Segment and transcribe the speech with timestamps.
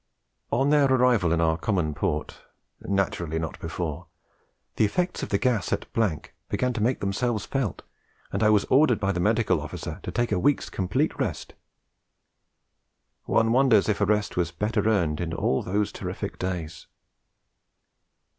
[0.49, 2.41] On their arrival in our common port,
[2.81, 4.07] naturally not before,
[4.75, 5.85] 'the effects of the gas at
[6.49, 7.83] began to make themselves felt,
[8.31, 11.53] and I was ordered by the Medical Officer to take a week's complete rest.'
[13.25, 16.87] One wonders if a rest was better earned in all those terrific days.